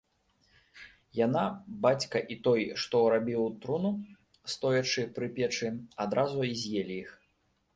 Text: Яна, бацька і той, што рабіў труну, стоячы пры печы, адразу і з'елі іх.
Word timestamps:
Яна, 1.25 1.43
бацька 1.87 2.17
і 2.35 2.39
той, 2.47 2.63
што 2.83 3.01
рабіў 3.15 3.43
труну, 3.65 3.91
стоячы 4.55 5.01
пры 5.19 5.27
печы, 5.37 5.69
адразу 6.07 6.39
і 6.51 6.57
з'елі 6.65 6.95
іх. 7.05 7.11